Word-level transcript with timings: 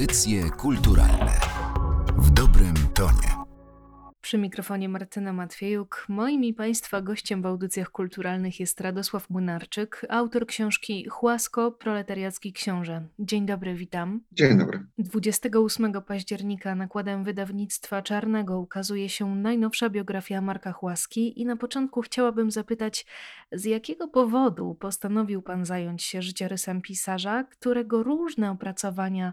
Audycje 0.00 0.50
kulturalne 0.50 1.40
w 2.16 2.30
dobrym 2.30 2.74
tonie. 2.94 3.44
Przy 4.20 4.38
mikrofonie 4.38 4.88
Martyna 4.88 5.32
Matwiejuk. 5.32 6.06
Moim 6.08 6.44
i 6.44 6.54
Państwa 6.54 7.02
gościem 7.02 7.42
w 7.42 7.46
audycjach 7.46 7.90
kulturalnych 7.90 8.60
jest 8.60 8.80
Radosław 8.80 9.30
Młynarczyk, 9.30 10.06
autor 10.08 10.46
książki 10.46 11.08
Chłasko, 11.08 11.72
proletariacki 11.72 12.52
książę. 12.52 13.02
Dzień 13.18 13.46
dobry, 13.46 13.74
witam. 13.74 14.20
Dzień 14.32 14.58
dobry. 14.58 14.86
28 14.98 15.92
października 16.02 16.74
nakładem 16.74 17.24
wydawnictwa 17.24 18.02
Czarnego 18.02 18.58
ukazuje 18.58 19.08
się 19.08 19.36
najnowsza 19.36 19.90
biografia 19.90 20.40
Marka 20.40 20.72
Chłaski 20.72 21.40
i 21.40 21.46
na 21.46 21.56
początku 21.56 22.00
chciałabym 22.02 22.50
zapytać, 22.50 23.06
z 23.52 23.64
jakiego 23.64 24.08
powodu 24.08 24.74
postanowił 24.74 25.42
Pan 25.42 25.64
zająć 25.64 26.02
się 26.02 26.22
życiorysem 26.22 26.82
pisarza, 26.82 27.44
którego 27.44 28.02
różne 28.02 28.50
opracowania 28.50 29.32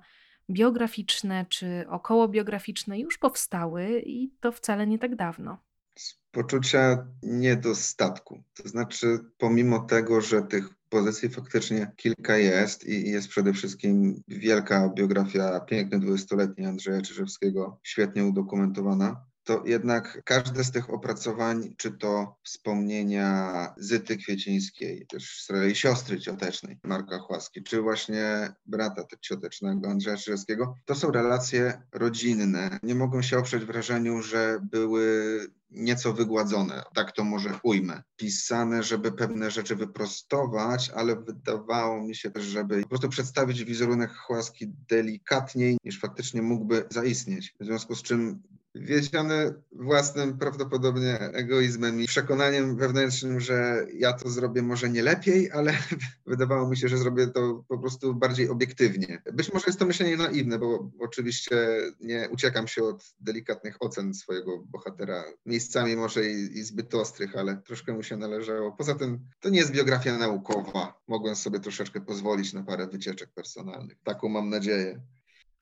biograficzne 0.50 1.46
czy 1.50 1.86
okołobiograficzne 1.90 3.00
już 3.00 3.18
powstały 3.18 4.02
i 4.06 4.32
to 4.40 4.52
wcale 4.52 4.88
nie 4.88 5.00
tak 5.00 5.16
dawno. 5.16 5.58
Z 5.96 6.20
poczucia 6.32 7.08
niedostatku. 7.24 8.44
To 8.54 8.70
znaczy, 8.70 9.20
pomimo 9.38 9.80
tego, 9.80 10.22
że 10.22 10.42
tych 10.42 10.70
pozycji 10.90 11.30
faktycznie 11.30 11.92
kilka 11.96 12.38
jest 12.38 12.88
i 12.88 13.10
jest 13.10 13.28
przede 13.28 13.54
wszystkim 13.54 14.24
wielka 14.28 14.90
biografia 14.90 15.60
piękny 15.60 16.00
dwudziestoletni 16.00 16.66
Andrzeja 16.66 17.02
Czyżewskiego, 17.02 17.80
świetnie 17.84 18.26
udokumentowana, 18.26 19.26
to 19.48 19.64
jednak 19.66 20.22
każde 20.26 20.64
z 20.64 20.72
tych 20.72 20.90
opracowań, 20.90 21.74
czy 21.78 21.92
to 21.92 22.36
wspomnienia 22.44 23.74
Zyty 23.78 24.18
Kwiecińskiej, 24.18 25.06
też 25.08 25.42
swojej 25.42 25.76
siostry 25.76 26.20
ciotecznej 26.20 26.80
Marka 26.84 27.20
Chłaski, 27.20 27.64
czy 27.64 27.82
właśnie 27.82 28.54
brata 28.66 29.04
ciotecznego 29.22 29.90
Andrzeja 29.90 30.18
Czyżewskiego, 30.18 30.76
to 30.86 30.96
są 30.96 31.12
relacje 31.12 31.82
rodzinne. 31.94 32.80
Nie 32.84 32.96
mogą 32.96 33.22
się 33.22 33.38
oprzeć 33.38 33.66
wrażeniu, 33.66 34.22
że 34.22 34.60
były 34.72 35.40
nieco 35.72 36.14
wygładzone, 36.14 36.84
tak 36.96 37.12
to 37.12 37.24
może 37.24 37.60
ujmę. 37.64 38.04
Pisane, 38.16 38.84
żeby 38.84 39.12
pewne 39.12 39.52
rzeczy 39.52 39.76
wyprostować, 39.76 40.92
ale 40.96 41.16
wydawało 41.16 42.04
mi 42.04 42.16
się 42.16 42.32
też, 42.32 42.44
żeby 42.44 42.82
po 42.82 42.90
prostu 42.90 43.10
przedstawić 43.10 43.64
wizerunek 43.64 44.14
Chłaski 44.14 44.68
delikatniej, 44.90 45.78
niż 45.84 46.00
faktycznie 46.00 46.42
mógłby 46.42 46.86
zaistnieć. 46.90 47.56
W 47.60 47.66
związku 47.66 47.96
z 47.96 48.04
czym 48.04 48.44
wiedziony 48.80 49.54
własnym 49.72 50.38
prawdopodobnie 50.38 51.20
egoizmem 51.20 52.02
i 52.02 52.08
przekonaniem 52.08 52.78
wewnętrznym, 52.78 53.40
że 53.40 53.88
ja 53.94 54.14
to 54.14 54.30
zrobię 54.30 54.62
może 54.62 54.90
nie 54.90 55.04
lepiej, 55.04 55.52
ale 55.52 55.78
wydawało 56.26 56.70
mi 56.70 56.78
się, 56.78 56.88
że 56.88 56.98
zrobię 56.98 57.28
to 57.28 57.64
po 57.68 57.78
prostu 57.78 58.16
bardziej 58.16 58.50
obiektywnie. 58.50 59.22
Być 59.34 59.54
może 59.54 59.66
jest 59.68 59.80
to 59.80 59.86
myślenie 59.86 60.18
naiwne, 60.18 60.60
bo 60.60 60.92
oczywiście 61.00 61.58
nie 62.00 62.30
uciekam 62.32 62.68
się 62.68 62.84
od 62.84 63.14
delikatnych 63.20 63.78
ocen 63.80 64.14
swojego 64.14 64.64
bohatera, 64.66 65.24
miejscami 65.46 65.96
może 65.96 66.26
i, 66.26 66.58
i 66.58 66.64
zbyt 66.64 66.96
ostrych, 66.96 67.36
ale 67.36 67.58
troszkę 67.58 67.94
mu 67.94 68.04
się 68.04 68.18
należało. 68.18 68.72
Poza 68.72 68.96
tym 68.96 69.20
to 69.40 69.50
nie 69.50 69.60
jest 69.60 69.72
biografia 69.72 70.18
naukowa. 70.18 71.02
Mogłem 71.08 71.36
sobie 71.36 71.60
troszeczkę 71.60 72.02
pozwolić 72.02 72.54
na 72.54 72.64
parę 72.64 72.88
wycieczek 72.88 73.30
personalnych. 73.34 73.98
Taką 74.04 74.30
mam 74.30 74.50
nadzieję. 74.50 75.02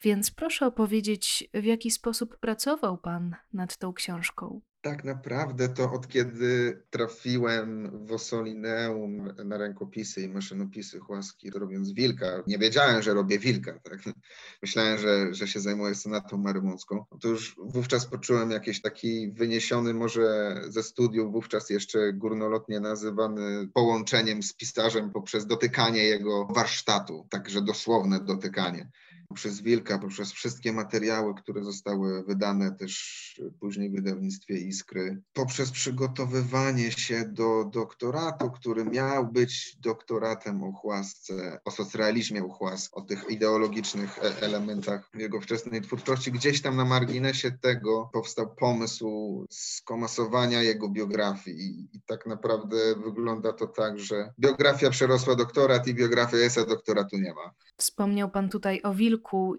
Więc 0.06 0.32
proszę 0.32 0.66
opowiedzieć, 0.66 1.50
w 1.54 1.64
jaki 1.64 1.92
sposób 1.92 2.38
pracował 2.38 2.98
Pan 2.98 3.36
nad 3.54 3.78
tą 3.78 3.94
książką. 3.94 4.62
Tak 4.82 5.04
naprawdę 5.04 5.70
to 5.70 5.92
od 5.92 6.08
kiedy 6.08 6.84
trafiłem 6.90 7.92
w 8.06 8.12
Ossolineum 8.12 9.34
na 9.46 9.58
rękopisy 9.58 10.22
i 10.22 10.30
maszynopisy 10.30 11.00
Chłaski, 11.00 11.50
robiąc 11.50 11.92
wilka, 11.92 12.44
nie 12.48 12.58
wiedziałem, 12.58 13.02
że 13.02 13.14
robię 13.14 13.40
wilka. 13.40 13.80
Tak? 13.80 14.00
Myślałem, 14.62 14.98
że, 14.98 15.34
że 15.34 15.48
się 15.48 15.60
zajmuję 15.60 15.96
sonatą 15.96 16.38
marymącką. 16.38 17.06
To 17.22 17.28
już 17.28 17.56
wówczas 17.58 18.06
poczułem 18.06 18.52
jakiś 18.52 18.82
taki 18.82 19.32
wyniesiony 19.32 19.94
może 19.94 20.56
ze 20.68 20.84
studiów, 20.84 21.32
wówczas 21.32 21.70
jeszcze 21.70 22.14
górnolotnie 22.14 22.80
nazywany 22.80 23.68
połączeniem 23.74 24.44
z 24.44 24.54
pisarzem 24.54 25.12
poprzez 25.12 25.48
dotykanie 25.48 26.04
jego 26.04 26.48
warsztatu, 26.56 27.28
także 27.30 27.62
dosłowne 27.62 28.20
dotykanie 28.20 28.92
poprzez 29.28 29.62
Wilka, 29.62 30.00
poprzez 30.00 30.32
wszystkie 30.32 30.74
materiały, 30.74 31.34
które 31.36 31.64
zostały 31.64 32.24
wydane 32.24 32.76
też 32.76 33.16
później 33.60 33.90
w 33.90 33.96
wydawnictwie 33.96 34.58
Iskry, 34.58 35.22
poprzez 35.34 35.72
przygotowywanie 35.72 36.92
się 36.92 37.26
do 37.26 37.66
doktoratu, 37.66 38.52
który 38.52 38.86
miał 38.86 39.28
być 39.28 39.78
doktoratem 39.80 40.64
o 40.64 40.72
chłasce, 40.72 41.60
o 41.66 41.72
socrealizmie 41.72 42.44
u 42.44 42.56
o 42.92 43.02
tych 43.02 43.30
ideologicznych 43.30 44.20
e, 44.20 44.42
elementach 44.42 45.10
jego 45.14 45.42
wczesnej 45.42 45.82
twórczości. 45.82 46.32
Gdzieś 46.32 46.62
tam 46.62 46.76
na 46.76 46.86
marginesie 46.86 47.52
tego 47.52 48.10
powstał 48.14 48.56
pomysł 48.56 49.46
skomasowania 49.50 50.64
jego 50.64 50.90
biografii 50.90 51.58
i, 51.58 51.98
i 51.98 52.02
tak 52.02 52.26
naprawdę 52.26 52.78
wygląda 52.96 53.54
to 53.54 53.68
tak, 53.68 54.00
że 54.00 54.34
biografia 54.40 54.90
przerosła 54.90 55.36
doktorat 55.36 55.88
i 55.88 55.94
biografia 55.94 56.38
Esa 56.38 56.66
doktoratu 56.66 57.18
nie 57.18 57.34
ma. 57.34 57.52
Wspomniał 57.78 58.30
Pan 58.30 58.50
tutaj 58.50 58.82
o 58.82 58.94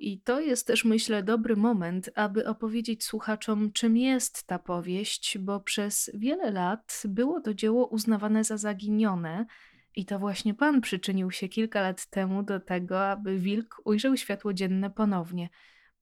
I 0.01 0.21
to 0.21 0.41
jest 0.41 0.67
też, 0.67 0.85
myślę, 0.85 1.23
dobry 1.23 1.57
moment, 1.57 2.11
aby 2.15 2.47
opowiedzieć 2.47 3.05
słuchaczom, 3.05 3.73
czym 3.73 3.97
jest 3.97 4.47
ta 4.47 4.59
powieść, 4.59 5.39
bo 5.39 5.61
przez 5.61 6.11
wiele 6.15 6.51
lat 6.51 7.03
było 7.09 7.41
to 7.41 7.55
dzieło 7.55 7.87
uznawane 7.87 8.45
za 8.45 8.57
zaginione. 8.57 9.47
I 9.97 10.05
to 10.07 10.19
właśnie 10.19 10.55
Pan 10.55 10.81
przyczynił 10.81 11.31
się 11.31 11.49
kilka 11.49 11.81
lat 11.81 12.07
temu 12.07 12.43
do 12.43 12.61
tego, 12.61 13.09
aby 13.09 13.39
Wilk 13.39 13.81
ujrzał 13.85 14.17
światło 14.17 14.53
dzienne 14.53 14.91
ponownie. 14.91 15.49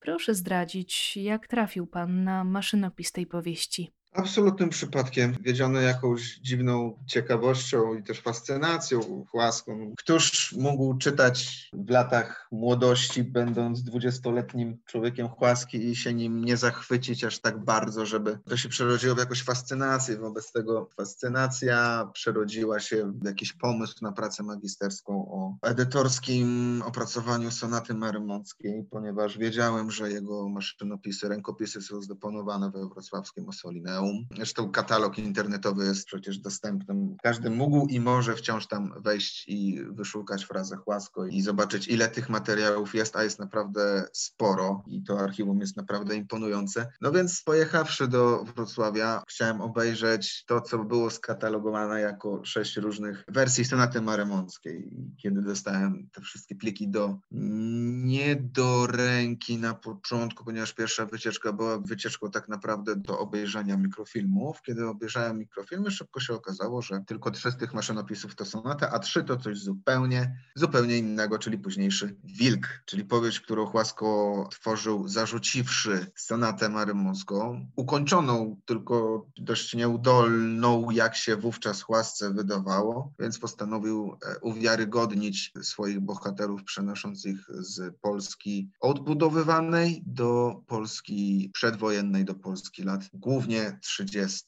Proszę 0.00 0.34
zdradzić, 0.34 1.16
jak 1.16 1.46
trafił 1.46 1.86
Pan 1.86 2.24
na 2.24 2.44
maszynopis 2.44 3.12
tej 3.12 3.26
powieści. 3.26 3.92
Absolutnym 4.14 4.68
przypadkiem, 4.68 5.36
wiedziony 5.40 5.82
jakąś 5.82 6.38
dziwną 6.38 6.98
ciekawością 7.06 7.94
i 7.94 8.02
też 8.02 8.20
fascynacją 8.20 9.24
łaską. 9.34 9.94
Któż 9.98 10.52
mógł 10.58 10.94
czytać 10.98 11.68
w 11.72 11.90
latach 11.90 12.48
młodości, 12.52 13.24
będąc 13.24 13.82
dwudziestoletnim 13.82 14.78
człowiekiem 14.86 15.28
chłaski 15.28 15.88
i 15.88 15.96
się 15.96 16.14
nim 16.14 16.44
nie 16.44 16.56
zachwycić 16.56 17.24
aż 17.24 17.40
tak 17.40 17.64
bardzo, 17.64 18.06
żeby 18.06 18.38
to 18.48 18.56
się 18.56 18.68
przerodziło 18.68 19.14
w 19.14 19.18
jakąś 19.18 19.42
fascynację. 19.42 20.16
Wobec 20.16 20.52
tego 20.52 20.88
fascynacja 20.96 22.08
przerodziła 22.12 22.80
się 22.80 23.12
w 23.22 23.24
jakiś 23.24 23.52
pomysł 23.52 23.94
na 24.02 24.12
pracę 24.12 24.42
magisterską 24.42 25.14
o 25.14 25.56
edytorskim 25.62 26.82
opracowaniu 26.86 27.50
sonaty 27.50 27.94
marymockiej, 27.94 28.84
ponieważ 28.90 29.38
wiedziałem, 29.38 29.90
że 29.90 30.10
jego 30.10 30.48
maszynopisy, 30.48 31.28
rękopisy 31.28 31.82
są 31.82 32.02
zdeponowane 32.02 32.70
we 32.70 32.88
wrocławskim 32.88 33.48
Osolineum 33.48 34.03
muzeum. 34.04 34.26
Zresztą 34.36 34.70
katalog 34.70 35.18
internetowy 35.18 35.84
jest 35.84 36.06
przecież 36.06 36.38
dostępny. 36.38 37.16
Każdy 37.22 37.50
mógł 37.50 37.86
i 37.86 38.00
może 38.00 38.34
wciąż 38.34 38.66
tam 38.66 38.92
wejść 39.02 39.48
i 39.48 39.80
wyszukać 39.90 40.44
frazę 40.44 40.76
Chłasko 40.76 41.26
i 41.26 41.42
zobaczyć, 41.42 41.88
ile 41.88 42.08
tych 42.08 42.28
materiałów 42.28 42.94
jest, 42.94 43.16
a 43.16 43.24
jest 43.24 43.38
naprawdę 43.38 44.04
sporo 44.12 44.82
i 44.86 45.02
to 45.02 45.20
archiwum 45.20 45.60
jest 45.60 45.76
naprawdę 45.76 46.16
imponujące. 46.16 46.92
No 47.00 47.12
więc 47.12 47.42
pojechawszy 47.42 48.08
do 48.08 48.44
Wrocławia, 48.44 49.22
chciałem 49.28 49.60
obejrzeć 49.60 50.44
to, 50.46 50.60
co 50.60 50.78
było 50.78 51.10
skatalogowane 51.10 52.00
jako 52.00 52.44
sześć 52.44 52.76
różnych 52.76 53.24
wersji 53.28 53.64
sonaty 53.64 54.00
marymąckiej. 54.00 54.90
Kiedy 55.22 55.42
dostałem 55.42 56.08
te 56.12 56.20
wszystkie 56.20 56.54
pliki 56.54 56.88
do 56.88 57.18
nie 57.30 58.36
do 58.36 58.86
ręki 58.86 59.58
na 59.58 59.74
początku, 59.74 60.44
ponieważ 60.44 60.72
pierwsza 60.72 61.06
wycieczka 61.06 61.52
była 61.52 61.78
wycieczką 61.78 62.30
tak 62.30 62.48
naprawdę 62.48 62.96
do 62.96 63.18
obejrzenia 63.18 63.76
mikrofilmów. 63.94 64.62
Kiedy 64.62 64.86
obejrzałem 64.86 65.38
mikrofilmy, 65.38 65.90
szybko 65.90 66.20
się 66.20 66.34
okazało, 66.34 66.82
że 66.82 67.00
tylko 67.06 67.30
trzy 67.30 67.50
z 67.50 67.56
tych 67.56 67.74
maszynopisów 67.74 68.34
to 68.34 68.44
sonata, 68.44 68.90
a 68.90 68.98
trzy 68.98 69.24
to 69.24 69.36
coś 69.36 69.58
zupełnie, 69.58 70.36
zupełnie 70.54 70.98
innego, 70.98 71.38
czyli 71.38 71.58
późniejszy 71.58 72.16
Wilk, 72.24 72.82
czyli 72.86 73.04
powieść, 73.04 73.40
którą 73.40 73.66
Chłasko 73.66 74.48
tworzył 74.50 75.08
zarzuciwszy 75.08 76.06
sonatę 76.16 76.68
marymonską, 76.68 77.66
ukończoną 77.76 78.56
tylko 78.64 79.26
dość 79.36 79.74
nieudolną, 79.74 80.90
jak 80.90 81.16
się 81.16 81.36
wówczas 81.36 81.82
Chłasce 81.82 82.32
wydawało, 82.32 83.12
więc 83.18 83.38
postanowił 83.38 84.18
e, 84.26 84.38
uwiarygodnić 84.38 85.52
swoich 85.62 86.00
bohaterów, 86.00 86.64
przenosząc 86.64 87.26
ich 87.26 87.46
z 87.48 87.94
Polski 88.00 88.70
odbudowywanej 88.80 90.02
do 90.06 90.62
Polski 90.66 91.50
przedwojennej, 91.54 92.24
do 92.24 92.34
Polski 92.34 92.82
lat 92.82 93.00
głównie 93.12 93.78
30 93.84 94.44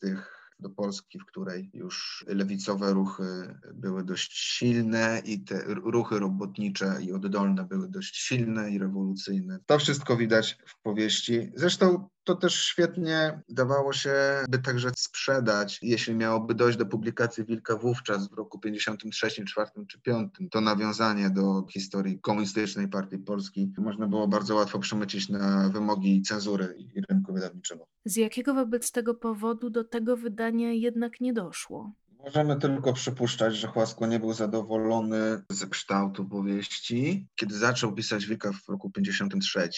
do 0.59 0.71
Polski, 0.71 1.19
w 1.19 1.25
której 1.25 1.71
już 1.75 2.25
lewicowe 2.29 2.93
ruchy 2.93 3.59
były 3.75 4.05
dość 4.05 4.39
silne 4.39 5.23
i 5.25 5.45
te 5.45 5.65
ruchy 5.67 6.19
robotnicze 6.19 6.99
i 7.03 7.13
oddolne 7.13 7.65
były 7.65 7.89
dość 7.89 8.17
silne 8.17 8.71
i 8.71 8.79
rewolucyjne. 8.79 9.59
To 9.67 9.79
wszystko 9.79 10.17
widać 10.17 10.59
w 10.67 10.83
powieści. 10.83 11.53
Zresztą 11.55 12.09
to 12.27 12.35
też 12.35 12.65
świetnie 12.65 13.43
dawało 13.49 13.93
się 13.93 14.15
by 14.49 14.59
także 14.59 14.91
sprzedać, 14.97 15.79
jeśli 15.83 16.15
miałoby 16.15 16.55
dojść 16.55 16.79
do 16.79 16.87
publikacji 16.87 17.45
Wilka 17.45 17.77
wówczas 17.77 18.29
w 18.29 18.33
roku 18.33 18.59
53, 18.59 19.45
4 19.45 19.71
czy 19.89 20.01
5. 20.01 20.33
To 20.51 20.61
nawiązanie 20.61 21.31
do 21.31 21.67
historii 21.71 22.21
komunistycznej 22.21 22.89
partii 22.89 23.19
Polski 23.19 23.73
można 23.79 24.07
było 24.07 24.29
bardzo 24.29 24.55
łatwo 24.55 24.79
przemycić 24.79 25.29
na 25.29 25.69
wymogi 25.69 26.23
cenzury 26.23 26.75
i 26.79 27.01
rynku 27.11 27.33
wydawniczego. 27.33 27.87
Z 28.05 28.17
jakiego 28.17 28.55
wobec 28.55 28.93
tego 28.93 29.15
powodu 29.15 29.71
do 29.71 29.85
tego 29.85 30.17
wydania 30.17 30.73
jednak 30.73 31.21
nie 31.21 31.33
doszło? 31.33 31.93
Możemy 32.27 32.57
tylko 32.57 32.93
przypuszczać, 32.93 33.57
że 33.57 33.69
Chłasko 33.69 34.07
nie 34.07 34.21
był 34.21 34.33
zadowolony 34.33 35.43
ze 35.51 35.67
kształtu 35.67 36.25
powieści. 36.25 37.27
Kiedy 37.35 37.59
zaczął 37.59 37.93
pisać 37.93 38.27
Wilka 38.27 38.53
w 38.53 38.69
roku 38.69 38.91
53, 38.91 39.69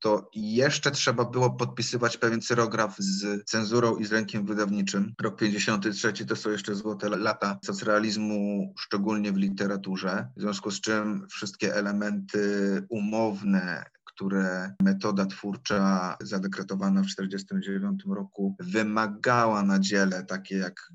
to 0.00 0.30
jeszcze 0.34 0.90
trzeba 0.90 1.24
było 1.24 1.50
podpisywać 1.50 2.16
pewien 2.16 2.40
cyrograf 2.40 2.96
z 2.98 3.44
cenzurą 3.44 3.96
i 3.96 4.04
z 4.04 4.12
rękiem 4.12 4.46
wydawniczym. 4.46 5.14
Rok 5.22 5.38
53 5.38 6.12
to 6.26 6.36
są 6.36 6.50
jeszcze 6.50 6.74
złote 6.74 7.08
lata 7.08 7.58
socrealizmu, 7.64 8.74
szczególnie 8.78 9.32
w 9.32 9.36
literaturze, 9.36 10.28
w 10.36 10.40
związku 10.40 10.70
z 10.70 10.80
czym 10.80 11.26
wszystkie 11.30 11.74
elementy 11.74 12.86
umowne, 12.88 13.84
które 14.18 14.74
metoda 14.82 15.26
twórcza 15.26 16.16
zadekretowana 16.20 17.02
w 17.02 17.06
1949 17.06 18.02
roku 18.16 18.56
wymagała 18.60 19.62
na 19.62 19.78
dziele, 19.78 20.24
takie 20.24 20.56
jak 20.56 20.92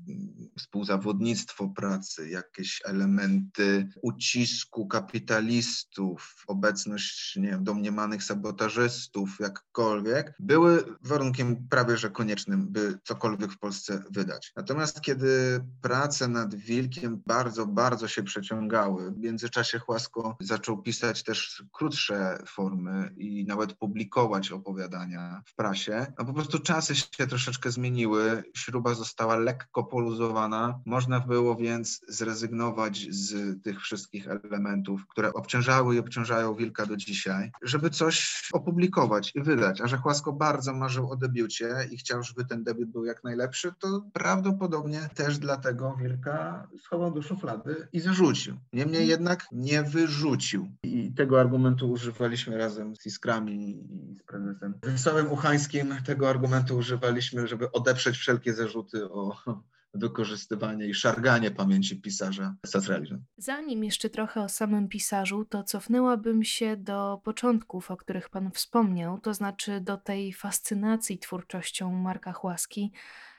współzawodnictwo 0.58 1.68
pracy, 1.68 2.28
jakieś 2.28 2.80
elementy 2.84 3.88
ucisku 4.02 4.86
kapitalistów, 4.86 6.44
obecność 6.46 7.36
nie 7.36 7.48
wiem, 7.48 7.64
domniemanych 7.64 8.24
sabotażystów, 8.24 9.36
jakkolwiek, 9.40 10.34
były 10.38 10.84
warunkiem 11.02 11.68
prawie 11.68 11.96
że 11.96 12.10
koniecznym, 12.10 12.68
by 12.68 12.98
cokolwiek 13.04 13.52
w 13.52 13.58
Polsce 13.58 14.02
wydać. 14.10 14.52
Natomiast 14.56 15.00
kiedy 15.00 15.60
prace 15.80 16.28
nad 16.28 16.54
Wilkiem 16.54 17.22
bardzo, 17.26 17.66
bardzo 17.66 18.08
się 18.08 18.22
przeciągały, 18.22 19.12
w 19.12 19.18
międzyczasie 19.18 19.78
Chłasko 19.78 20.36
zaczął 20.40 20.82
pisać 20.82 21.22
też 21.22 21.64
krótsze 21.72 22.38
formy 22.46 23.13
i 23.18 23.44
nawet 23.48 23.72
publikować 23.72 24.52
opowiadania 24.52 25.42
w 25.46 25.54
prasie. 25.54 26.06
No 26.18 26.24
po 26.24 26.32
prostu 26.32 26.58
czasy 26.58 26.94
się 26.96 27.26
troszeczkę 27.26 27.70
zmieniły, 27.70 28.42
śruba 28.56 28.94
została 28.94 29.36
lekko 29.36 29.84
poluzowana. 29.84 30.80
Można 30.86 31.20
było 31.20 31.56
więc 31.56 32.00
zrezygnować 32.08 33.06
z 33.10 33.62
tych 33.62 33.80
wszystkich 33.80 34.28
elementów, 34.28 35.06
które 35.06 35.32
obciążały 35.32 35.94
i 35.94 35.98
obciążają 35.98 36.54
Wilka 36.54 36.86
do 36.86 36.96
dzisiaj, 36.96 37.50
żeby 37.62 37.90
coś 37.90 38.48
opublikować 38.52 39.32
i 39.34 39.42
wydać. 39.42 39.80
A 39.80 39.86
że 39.86 39.96
Chłasko 39.96 40.32
bardzo 40.32 40.74
marzył 40.74 41.10
o 41.10 41.16
debiucie 41.16 41.74
i 41.90 41.96
chciał, 41.96 42.22
żeby 42.22 42.44
ten 42.44 42.64
debiut 42.64 42.90
był 42.90 43.04
jak 43.04 43.24
najlepszy, 43.24 43.72
to 43.78 44.04
prawdopodobnie 44.12 45.08
też 45.14 45.38
dlatego 45.38 45.96
Wilka 46.00 46.68
schował 46.80 47.14
do 47.14 47.22
szuflady 47.22 47.88
i 47.92 48.00
zarzucił. 48.00 48.56
Niemniej 48.72 49.08
jednak 49.08 49.46
nie 49.52 49.82
wyrzucił. 49.82 50.68
I 50.82 51.12
tego 51.12 51.40
argumentu 51.40 51.90
używaliśmy 51.90 52.58
razem 52.58 52.96
z 53.04 53.06
Iskrami 53.06 53.70
i 53.70 54.16
z 54.16 54.22
prezesem 54.22 54.74
Wesołym 54.82 55.32
Uchańskim. 55.32 55.94
Tego 56.06 56.30
argumentu 56.30 56.76
używaliśmy, 56.76 57.48
żeby 57.48 57.72
odeprzeć 57.72 58.16
wszelkie 58.16 58.54
zarzuty 58.54 59.04
o 59.10 59.36
wykorzystywanie 59.94 60.86
i 60.86 60.94
szarganie 60.94 61.50
pamięci 61.50 62.00
pisarza 62.00 62.54
sacrealizmu. 62.66 63.18
Zanim 63.36 63.84
jeszcze 63.84 64.10
trochę 64.10 64.40
o 64.40 64.48
samym 64.48 64.88
pisarzu, 64.88 65.44
to 65.44 65.62
cofnęłabym 65.62 66.44
się 66.44 66.76
do 66.76 67.20
początków, 67.24 67.90
o 67.90 67.96
których 67.96 68.28
Pan 68.28 68.50
wspomniał, 68.50 69.20
to 69.20 69.34
znaczy 69.34 69.80
do 69.80 69.96
tej 69.96 70.32
fascynacji 70.32 71.18
twórczością 71.18 71.92
Marka 71.92 72.32
Chłaski. 72.32 72.92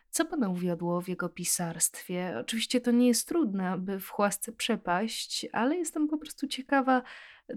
Co 0.10 0.26
Pana 0.26 0.50
uwiodło 0.50 1.02
w 1.02 1.08
jego 1.08 1.30
pisarstwie? 1.30 2.38
Oczywiście 2.40 2.82
to 2.82 2.92
nie 2.92 3.08
jest 3.08 3.28
trudne, 3.28 3.70
aby 3.70 4.00
w 4.00 4.10
Chłasce 4.10 4.52
przepaść, 4.52 5.46
ale 5.52 5.76
jestem 5.76 6.08
po 6.08 6.18
prostu 6.18 6.48
ciekawa, 6.48 7.02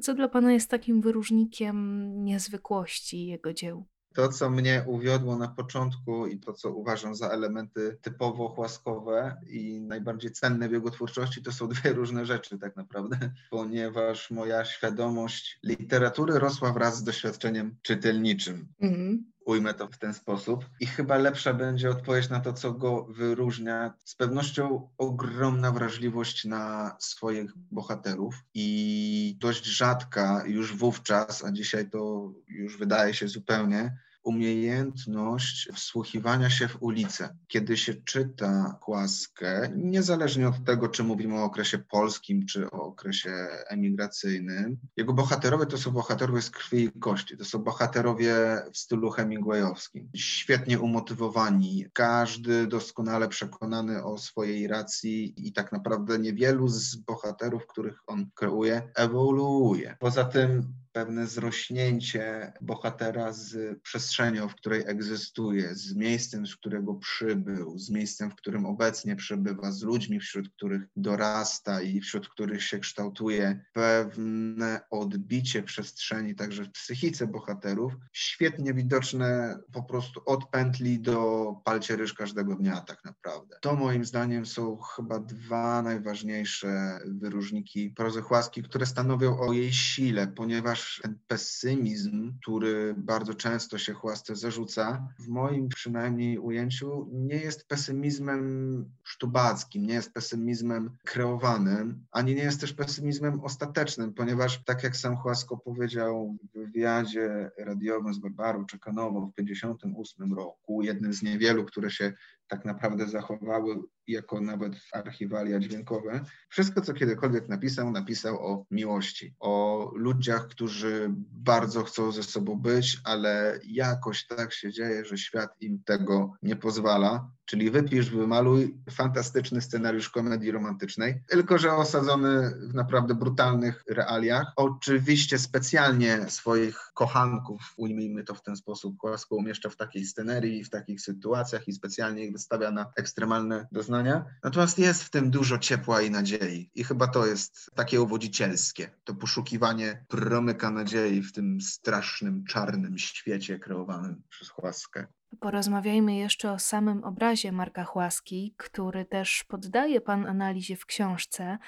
co 0.00 0.14
dla 0.14 0.28
Pana 0.28 0.52
jest 0.52 0.70
takim 0.70 1.00
wyróżnikiem 1.00 2.08
niezwykłości 2.24 3.26
jego 3.26 3.52
dzieł. 3.52 3.86
To, 4.14 4.28
co 4.28 4.50
mnie 4.50 4.84
uwiodło 4.86 5.38
na 5.38 5.48
początku 5.48 6.26
i 6.26 6.38
to, 6.38 6.52
co 6.52 6.72
uważam 6.72 7.14
za 7.14 7.28
elementy 7.28 7.98
typowo 8.02 8.48
chłaskowe 8.48 9.40
i 9.46 9.80
najbardziej 9.80 10.32
cenne 10.32 10.68
w 10.68 10.72
jego 10.72 10.90
twórczości, 10.90 11.42
to 11.42 11.52
są 11.52 11.68
dwie 11.74 11.92
różne 11.92 12.26
rzeczy 12.26 12.58
tak 12.58 12.76
naprawdę, 12.76 13.32
ponieważ 13.50 14.30
moja 14.30 14.64
świadomość 14.64 15.58
literatury 15.64 16.38
rosła 16.38 16.72
wraz 16.72 16.98
z 16.98 17.04
doświadczeniem 17.04 17.76
czytelniczym. 17.82 18.68
Mhm 18.80 19.32
ujmę 19.48 19.74
to 19.74 19.88
w 19.88 19.98
ten 19.98 20.14
sposób. 20.14 20.64
I 20.80 20.86
chyba 20.86 21.16
lepsza 21.16 21.54
będzie 21.54 21.90
odpowiedź 21.90 22.28
na 22.28 22.40
to, 22.40 22.52
co 22.52 22.72
go 22.72 23.04
wyróżnia. 23.04 23.94
Z 24.04 24.14
pewnością 24.14 24.88
ogromna 24.98 25.72
wrażliwość 25.72 26.44
na 26.44 26.96
swoich 26.98 27.52
bohaterów 27.70 28.34
i 28.54 29.36
dość 29.40 29.64
rzadka 29.64 30.44
już 30.46 30.76
wówczas, 30.76 31.44
a 31.44 31.52
dzisiaj 31.52 31.90
to 31.90 32.32
już 32.48 32.78
wydaje 32.78 33.14
się 33.14 33.28
zupełnie, 33.28 33.98
umiejętność 34.22 35.68
wsłuchiwania 35.74 36.50
się 36.50 36.68
w 36.68 36.82
ulicę. 36.82 37.36
Kiedy 37.48 37.76
się 37.76 37.94
czyta 37.94 38.78
Kłaskę, 38.80 39.70
niezależnie 39.76 40.48
od 40.48 40.64
tego, 40.64 40.88
czy 40.88 41.04
mówimy 41.04 41.40
o 41.40 41.44
okresie 41.44 41.78
polskim, 41.78 42.46
czy 42.46 42.70
o 42.70 42.82
okresie 42.82 43.48
emigracyjnym, 43.68 44.78
jego 44.96 45.12
bohaterowie 45.12 45.66
to 45.66 45.78
są 45.78 45.90
bohaterowie 45.90 46.42
z 46.42 46.50
krwi 46.50 46.84
i 46.84 47.00
kości. 47.00 47.36
To 47.36 47.44
są 47.44 47.58
bohaterowie 47.58 48.34
w 48.72 48.78
stylu 48.78 49.10
hemingwayowskim. 49.10 50.08
Świetnie 50.16 50.78
umotywowani, 50.78 51.86
każdy 51.92 52.66
doskonale 52.66 53.28
przekonany 53.28 54.04
o 54.04 54.18
swojej 54.18 54.66
racji 54.66 55.48
i 55.48 55.52
tak 55.52 55.72
naprawdę 55.72 56.18
niewielu 56.18 56.68
z 56.68 56.96
bohaterów, 56.96 57.66
których 57.66 57.98
on 58.06 58.30
kreuje, 58.34 58.82
ewoluuje. 58.94 59.96
Poza 60.00 60.24
tym 60.24 60.74
pewne 60.98 61.26
zrośnięcie 61.26 62.52
bohatera 62.60 63.32
z 63.32 63.78
przestrzenią, 63.82 64.48
w 64.48 64.54
której 64.54 64.82
egzystuje, 64.86 65.74
z 65.74 65.94
miejscem, 65.94 66.46
z 66.46 66.56
którego 66.56 66.94
przybył, 66.94 67.78
z 67.78 67.90
miejscem, 67.90 68.30
w 68.30 68.36
którym 68.36 68.66
obecnie 68.66 69.16
przebywa, 69.16 69.72
z 69.72 69.82
ludźmi, 69.82 70.20
wśród 70.20 70.48
których 70.48 70.82
dorasta 70.96 71.82
i 71.82 72.00
wśród 72.00 72.28
których 72.28 72.62
się 72.62 72.78
kształtuje, 72.78 73.64
pewne 73.72 74.80
odbicie 74.90 75.62
przestrzeni, 75.62 76.34
także 76.34 76.64
w 76.64 76.72
psychice 76.72 77.26
bohaterów, 77.26 77.92
świetnie 78.12 78.74
widoczne 78.74 79.58
po 79.72 79.82
prostu 79.82 80.20
od 80.26 80.50
pętli 80.50 81.00
do 81.00 81.54
palcie 81.64 81.96
ryż 81.96 82.14
każdego 82.14 82.54
dnia 82.54 82.80
tak 82.80 83.04
naprawdę. 83.04 83.56
To 83.60 83.76
moim 83.76 84.04
zdaniem 84.04 84.46
są 84.46 84.76
chyba 84.76 85.18
dwa 85.18 85.82
najważniejsze 85.82 87.00
wyróżniki 87.06 87.90
prozy 87.90 88.22
Chłaski, 88.22 88.62
które 88.62 88.86
stanowią 88.86 89.40
o 89.40 89.52
jej 89.52 89.72
sile, 89.72 90.26
ponieważ 90.26 90.87
ten 91.02 91.18
pesymizm, 91.26 92.32
który 92.42 92.94
bardzo 92.96 93.34
często 93.34 93.78
się 93.78 93.92
chłasce 93.92 94.36
zarzuca, 94.36 95.08
w 95.18 95.28
moim 95.28 95.68
przynajmniej 95.68 96.38
ujęciu 96.38 97.08
nie 97.12 97.36
jest 97.36 97.68
pesymizmem 97.68 98.84
sztubackim, 99.04 99.86
nie 99.86 99.94
jest 99.94 100.12
pesymizmem 100.12 100.90
kreowanym, 101.04 102.06
ani 102.10 102.34
nie 102.34 102.42
jest 102.42 102.60
też 102.60 102.72
pesymizmem 102.72 103.40
ostatecznym, 103.40 104.14
ponieważ 104.14 104.64
tak 104.64 104.82
jak 104.82 104.96
sam 104.96 105.16
Chłasko 105.16 105.56
powiedział 105.56 106.36
w 106.42 106.58
wywiadzie 106.58 107.50
radiowym 107.58 108.14
z 108.14 108.18
Barbarą 108.18 108.66
Czekanową 108.66 109.30
w 109.30 109.34
1958 109.34 110.34
roku, 110.34 110.82
jednym 110.82 111.12
z 111.12 111.22
niewielu, 111.22 111.64
które 111.64 111.90
się 111.90 112.12
tak 112.48 112.64
naprawdę 112.64 113.08
zachowały 113.08 113.82
jako 114.08 114.40
nawet 114.40 114.72
archiwalia 114.92 115.58
dźwiękowe. 115.58 116.24
Wszystko, 116.48 116.80
co 116.80 116.94
kiedykolwiek 116.94 117.48
napisał, 117.48 117.90
napisał 117.90 118.46
o 118.46 118.66
miłości, 118.70 119.34
o 119.40 119.90
ludziach, 119.94 120.48
którzy 120.48 121.10
bardzo 121.32 121.84
chcą 121.84 122.12
ze 122.12 122.22
sobą 122.22 122.60
być, 122.60 123.00
ale 123.04 123.60
jakoś 123.64 124.26
tak 124.26 124.52
się 124.52 124.72
dzieje, 124.72 125.04
że 125.04 125.18
świat 125.18 125.50
im 125.60 125.82
tego 125.84 126.32
nie 126.42 126.56
pozwala. 126.56 127.30
Czyli 127.48 127.70
wypisz, 127.70 128.10
wymaluj 128.10 128.74
fantastyczny 128.90 129.60
scenariusz 129.60 130.10
komedii 130.10 130.50
romantycznej, 130.50 131.22
tylko 131.26 131.58
że 131.58 131.72
osadzony 131.72 132.50
w 132.50 132.74
naprawdę 132.74 133.14
brutalnych 133.14 133.84
realiach. 133.90 134.52
Oczywiście 134.56 135.38
specjalnie 135.38 136.30
swoich 136.30 136.90
kochanków, 136.94 137.74
ujmijmy 137.76 138.24
to 138.24 138.34
w 138.34 138.42
ten 138.42 138.56
sposób, 138.56 139.02
łasko 139.02 139.36
umieszcza 139.36 139.70
w 139.70 139.76
takiej 139.76 140.06
scenerii, 140.06 140.64
w 140.64 140.70
takich 140.70 141.00
sytuacjach 141.00 141.68
i 141.68 141.72
specjalnie 141.72 142.24
ich 142.24 142.32
wystawia 142.32 142.70
na 142.70 142.92
ekstremalne 142.96 143.66
doznania. 143.72 144.24
Natomiast 144.42 144.78
jest 144.78 145.02
w 145.02 145.10
tym 145.10 145.30
dużo 145.30 145.58
ciepła 145.58 146.02
i 146.02 146.10
nadziei. 146.10 146.70
I 146.74 146.84
chyba 146.84 147.06
to 147.06 147.26
jest 147.26 147.70
takie 147.74 148.00
uwodzicielskie, 148.00 148.90
to 149.04 149.14
poszukiwanie 149.14 150.04
promyka 150.08 150.70
nadziei 150.70 151.22
w 151.22 151.32
tym 151.32 151.60
strasznym, 151.60 152.44
czarnym 152.44 152.98
świecie 152.98 153.58
kreowanym 153.58 154.22
przez 154.28 154.48
Chłaskę. 154.48 155.06
Porozmawiajmy 155.40 156.16
jeszcze 156.16 156.52
o 156.52 156.58
samym 156.58 157.04
obrazie 157.04 157.52
Marka 157.52 157.84
Chłaski, 157.84 158.54
który 158.56 159.04
też 159.04 159.44
poddaje 159.44 160.00
pan 160.00 160.26
analizie 160.26 160.76
w 160.76 160.86
książce, 160.86 161.58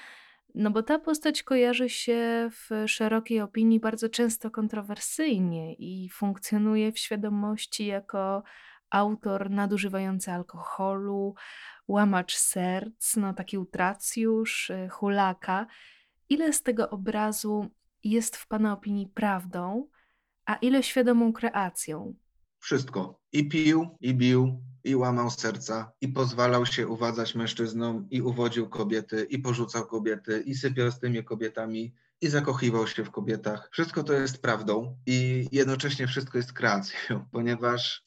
no 0.55 0.71
bo 0.71 0.83
ta 0.83 0.99
postać 0.99 1.43
kojarzy 1.43 1.89
się 1.89 2.49
w 2.51 2.87
szerokiej 2.87 3.41
opinii 3.41 3.79
bardzo 3.79 4.09
często 4.09 4.51
kontrowersyjnie 4.51 5.73
i 5.73 6.09
funkcjonuje 6.09 6.91
w 6.91 6.99
świadomości 6.99 7.85
jako 7.85 8.43
autor 8.89 9.49
nadużywający 9.49 10.31
alkoholu, 10.31 11.35
łamacz 11.87 12.35
serc, 12.35 13.15
no 13.15 13.33
taki 13.33 13.57
utracjusz, 13.57 14.69
y, 14.69 14.89
hulaka. 14.91 15.67
Ile 16.29 16.53
z 16.53 16.63
tego 16.63 16.89
obrazu 16.89 17.69
jest 18.03 18.37
w 18.37 18.47
pana 18.47 18.73
opinii 18.73 19.07
prawdą, 19.07 19.87
a 20.45 20.55
ile 20.55 20.83
świadomą 20.83 21.33
kreacją? 21.33 22.13
Wszystko. 22.61 23.19
I 23.31 23.49
pił, 23.49 23.97
i 24.01 24.13
bił, 24.13 24.63
i 24.83 24.95
łamał 24.95 25.29
serca, 25.29 25.91
i 26.01 26.07
pozwalał 26.07 26.65
się 26.65 26.87
uwadzać 26.87 27.35
mężczyznom, 27.35 28.07
i 28.09 28.21
uwodził 28.21 28.69
kobiety, 28.69 29.27
i 29.29 29.39
porzucał 29.39 29.85
kobiety, 29.85 30.43
i 30.45 30.55
sypiał 30.55 30.91
z 30.91 30.99
tymi 30.99 31.23
kobietami, 31.23 31.93
i 32.21 32.27
zakochiwał 32.27 32.87
się 32.87 33.03
w 33.03 33.11
kobietach. 33.11 33.69
Wszystko 33.71 34.03
to 34.03 34.13
jest 34.13 34.41
prawdą 34.41 34.97
i 35.05 35.47
jednocześnie 35.51 36.07
wszystko 36.07 36.37
jest 36.37 36.53
kreacją, 36.53 37.25
ponieważ 37.31 38.05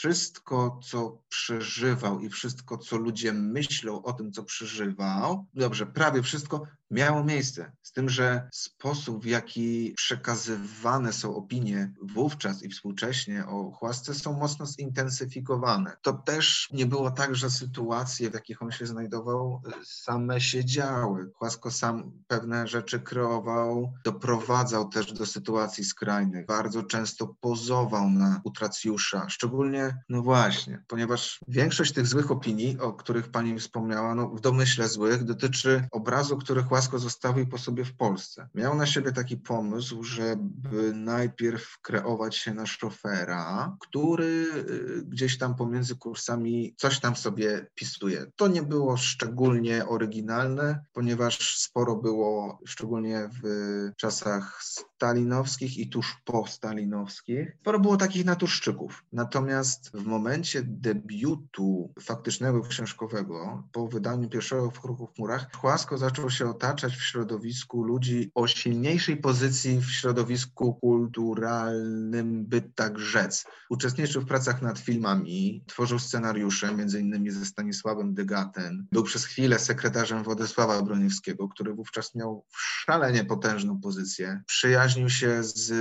wszystko, 0.00 0.80
co 0.82 1.22
przeżywał 1.28 2.20
i 2.20 2.28
wszystko, 2.28 2.78
co 2.78 2.96
ludzie 2.96 3.32
myślą 3.32 4.02
o 4.02 4.12
tym, 4.12 4.32
co 4.32 4.42
przeżywał, 4.44 5.46
dobrze, 5.54 5.86
prawie 5.86 6.22
wszystko 6.22 6.62
miało 6.90 7.24
miejsce. 7.24 7.72
Z 7.82 7.92
tym, 7.92 8.08
że 8.08 8.48
sposób, 8.52 9.22
w 9.22 9.26
jaki 9.26 9.94
przekazywane 9.96 11.12
są 11.12 11.36
opinie 11.36 11.92
wówczas 12.02 12.62
i 12.62 12.68
współcześnie 12.68 13.46
o 13.46 13.70
Chłasce 13.70 14.14
są 14.14 14.32
mocno 14.32 14.66
zintensyfikowane. 14.66 15.96
To 16.02 16.12
też 16.12 16.68
nie 16.72 16.86
było 16.86 17.10
tak, 17.10 17.36
że 17.36 17.50
sytuacje, 17.50 18.30
w 18.30 18.34
jakich 18.34 18.62
on 18.62 18.70
się 18.70 18.86
znajdował, 18.86 19.62
same 19.84 20.40
się 20.40 20.64
działy. 20.64 21.30
Chłasko 21.34 21.70
sam 21.70 22.12
pewne 22.26 22.68
rzeczy 22.68 23.00
kreował, 23.00 23.92
doprowadzał 24.04 24.88
też 24.88 25.12
do 25.12 25.26
sytuacji 25.26 25.84
skrajnych. 25.84 26.46
Bardzo 26.46 26.82
często 26.82 27.34
pozował 27.40 28.10
na 28.10 28.40
utracjusza, 28.44 29.28
szczególnie, 29.28 29.89
no 30.08 30.22
właśnie, 30.22 30.82
ponieważ 30.88 31.40
większość 31.48 31.92
tych 31.92 32.06
złych 32.06 32.30
opinii, 32.30 32.78
o 32.80 32.92
których 32.92 33.30
pani 33.30 33.58
wspomniała, 33.58 34.14
no 34.14 34.28
w 34.28 34.40
domyśle 34.40 34.88
złych, 34.88 35.24
dotyczy 35.24 35.88
obrazu, 35.92 36.36
który 36.36 36.62
Płasko 36.62 36.98
zostawił 36.98 37.46
po 37.46 37.58
sobie 37.58 37.84
w 37.84 37.96
Polsce. 37.96 38.48
Miał 38.54 38.76
na 38.76 38.86
siebie 38.86 39.12
taki 39.12 39.36
pomysł, 39.36 40.02
żeby 40.02 40.92
najpierw 40.94 41.78
kreować 41.82 42.36
się 42.36 42.54
na 42.54 42.66
szofera, 42.66 43.76
który 43.80 44.24
y, 44.24 45.02
gdzieś 45.06 45.38
tam 45.38 45.54
pomiędzy 45.54 45.96
kursami 45.96 46.74
coś 46.78 47.00
tam 47.00 47.16
sobie 47.16 47.66
pisuje. 47.74 48.26
To 48.36 48.48
nie 48.48 48.62
było 48.62 48.96
szczególnie 48.96 49.86
oryginalne, 49.86 50.84
ponieważ 50.92 51.58
sporo 51.58 51.96
było, 51.96 52.58
szczególnie 52.66 53.28
w 53.42 53.90
czasach 53.96 54.62
stalinowskich 55.00 55.78
i 55.78 55.88
tuż 55.88 56.16
po 56.24 56.46
stalinowskich, 56.46 57.56
sporo 57.60 57.80
było 57.80 57.96
takich 57.96 58.24
naturszczyków. 58.24 59.04
Natomiast 59.12 59.90
w 59.94 60.06
momencie 60.06 60.62
debiutu 60.62 61.92
faktycznego 62.02 62.62
książkowego, 62.62 63.68
po 63.72 63.88
wydaniu 63.88 64.28
pierwszego 64.28 64.70
w 64.70 64.80
Kruchu 64.80 65.06
w 65.06 65.18
Murach, 65.18 65.56
Chłasko 65.56 65.98
zaczął 65.98 66.30
się 66.30 66.48
otaczać 66.50 66.96
w 66.96 67.02
środowisku 67.02 67.82
ludzi 67.82 68.30
o 68.34 68.46
silniejszej 68.46 69.16
pozycji 69.16 69.78
w 69.78 69.90
środowisku 69.90 70.74
kulturalnym, 70.74 72.46
by 72.46 72.62
tak 72.62 72.98
rzec. 72.98 73.44
Uczestniczył 73.70 74.22
w 74.22 74.26
pracach 74.26 74.62
nad 74.62 74.78
filmami, 74.78 75.64
tworzył 75.66 75.98
scenariusze, 75.98 76.74
między 76.74 77.00
innymi 77.00 77.30
ze 77.30 77.46
Stanisławem 77.46 78.14
Degaten. 78.14 78.86
Był 78.92 79.02
przez 79.02 79.24
chwilę 79.24 79.58
sekretarzem 79.58 80.22
Władysława 80.22 80.82
Broniewskiego, 80.82 81.48
który 81.48 81.74
wówczas 81.74 82.14
miał 82.14 82.44
szalenie 82.56 83.24
potężną 83.24 83.80
pozycję. 83.80 84.42
Się 84.90 85.42
z 85.42 85.72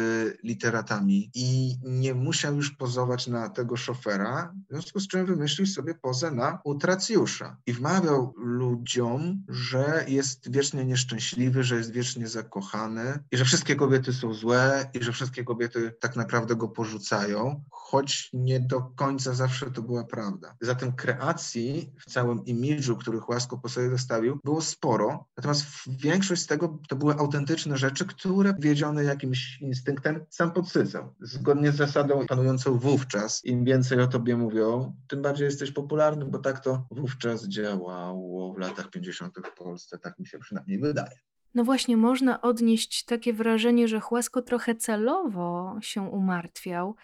literatami 0.43 1.31
i 1.33 1.75
nie 1.83 2.13
musiał 2.13 2.55
już 2.55 2.71
pozować 2.71 3.27
na 3.27 3.49
tego 3.49 3.77
szofera, 3.77 4.53
w 4.69 4.73
związku 4.73 4.99
z 4.99 5.07
czym 5.07 5.25
wymyślił 5.25 5.67
sobie 5.67 5.95
pozę 5.95 6.31
na 6.31 6.59
utracjusza 6.63 7.57
i 7.65 7.73
wmawiał 7.73 8.33
ludziom, 8.37 9.43
że 9.49 10.05
jest 10.07 10.51
wiecznie 10.51 10.85
nieszczęśliwy, 10.85 11.63
że 11.63 11.75
jest 11.75 11.91
wiecznie 11.91 12.27
zakochany 12.27 13.19
i 13.31 13.37
że 13.37 13.45
wszystkie 13.45 13.75
kobiety 13.75 14.13
są 14.13 14.33
złe 14.33 14.89
i 14.93 15.03
że 15.03 15.11
wszystkie 15.11 15.43
kobiety 15.43 15.93
tak 15.99 16.15
naprawdę 16.15 16.55
go 16.55 16.67
porzucają, 16.67 17.63
choć 17.71 18.29
nie 18.33 18.59
do 18.59 18.81
końca 18.81 19.33
zawsze 19.33 19.71
to 19.71 19.81
była 19.81 20.03
prawda. 20.03 20.55
Zatem 20.61 20.93
kreacji 20.93 21.91
w 21.99 22.11
całym 22.11 22.45
imidżu, 22.45 22.97
który 22.97 23.19
Chłasko 23.19 23.57
po 23.57 23.69
sobie 23.69 23.89
zostawił, 23.89 24.39
było 24.43 24.61
sporo, 24.61 25.25
natomiast 25.37 25.65
większość 25.87 26.41
z 26.41 26.47
tego 26.47 26.79
to 26.87 26.95
były 26.95 27.13
autentyczne 27.13 27.77
rzeczy, 27.77 28.05
które 28.05 28.53
wiedzione 28.59 28.98
jakimś 29.03 29.61
instynktem 29.61 30.25
sam 30.29 30.51
podsycał. 30.51 31.15
Zgodnie 31.21 31.71
z 31.71 31.75
zasadą 31.75 32.25
panującą 32.27 32.79
wówczas, 32.79 33.45
im 33.45 33.65
więcej 33.65 34.01
o 34.01 34.07
tobie 34.07 34.37
mówią, 34.37 34.95
tym 35.07 35.21
bardziej 35.21 35.45
jesteś 35.45 35.71
popularny, 35.71 36.25
bo 36.25 36.39
tak 36.39 36.59
to 36.59 36.87
wówczas 36.91 37.47
działało 37.47 38.53
w 38.53 38.57
latach 38.57 38.89
50. 38.89 39.35
w 39.45 39.57
Polsce, 39.57 39.97
tak 39.97 40.19
mi 40.19 40.27
się 40.27 40.39
przynajmniej 40.39 40.79
wydaje. 40.79 41.19
No 41.55 41.63
właśnie, 41.63 41.97
można 41.97 42.41
odnieść 42.41 43.05
takie 43.05 43.33
wrażenie, 43.33 43.87
że 43.87 43.99
Chłasko 43.99 44.41
trochę 44.41 44.75
celowo 44.75 45.77
się 45.81 46.01
umartwiał, 46.01 46.95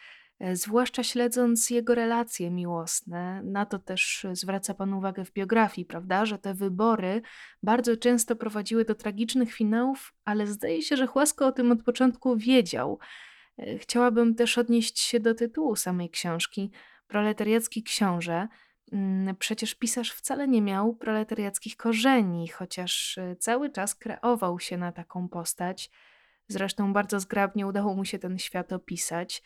zwłaszcza 0.53 1.03
śledząc 1.03 1.69
jego 1.69 1.95
relacje 1.95 2.51
miłosne. 2.51 3.41
Na 3.43 3.65
to 3.65 3.79
też 3.79 4.27
zwraca 4.33 4.73
Pan 4.73 4.93
uwagę 4.93 5.25
w 5.25 5.33
biografii, 5.33 5.85
prawda? 5.85 6.25
Że 6.25 6.37
te 6.37 6.53
wybory 6.53 7.21
bardzo 7.63 7.97
często 7.97 8.35
prowadziły 8.35 8.85
do 8.85 8.95
tragicznych 8.95 9.53
finałów, 9.53 10.13
ale 10.25 10.47
zdaje 10.47 10.81
się, 10.81 10.97
że 10.97 11.07
Chłasko 11.07 11.47
o 11.47 11.51
tym 11.51 11.71
od 11.71 11.83
początku 11.83 12.37
wiedział. 12.37 12.99
E, 13.59 13.77
chciałabym 13.77 14.35
też 14.35 14.57
odnieść 14.57 14.99
się 14.99 15.19
do 15.19 15.33
tytułu 15.33 15.75
samej 15.75 16.09
książki 16.09 16.71
Proletariacki 17.07 17.83
Książę. 17.83 18.47
Mm, 18.91 19.35
przecież 19.35 19.75
pisarz 19.75 20.11
wcale 20.11 20.47
nie 20.47 20.61
miał 20.61 20.95
proletariackich 20.95 21.77
korzeni, 21.77 22.47
chociaż 22.47 23.19
cały 23.39 23.69
czas 23.69 23.95
kreował 23.95 24.59
się 24.59 24.77
na 24.77 24.91
taką 24.91 25.29
postać. 25.29 25.91
Zresztą 26.47 26.93
bardzo 26.93 27.19
zgrabnie 27.19 27.67
udało 27.67 27.95
mu 27.95 28.05
się 28.05 28.19
ten 28.19 28.37
świat 28.37 28.73
opisać. 28.73 29.43